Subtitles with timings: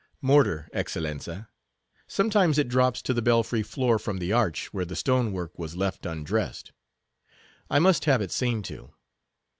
[0.19, 1.47] "Mortar, Excellenza;
[2.07, 6.07] sometimes it drops to the belfry floor from the arch where the stonework was left
[6.07, 6.71] undressed.
[7.69, 8.95] I must have it seen to.